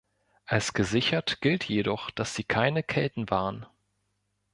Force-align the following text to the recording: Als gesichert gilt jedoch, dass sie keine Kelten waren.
Als 0.47 0.73
gesichert 0.73 1.41
gilt 1.41 1.63
jedoch, 1.65 2.09
dass 2.09 2.33
sie 2.33 2.43
keine 2.43 2.81
Kelten 2.81 3.29
waren. 3.29 3.67